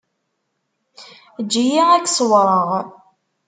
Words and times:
Eǧǧ-iyi 1.39 1.81
ad 1.93 2.03
k-ṣewwreɣ. 2.05 2.69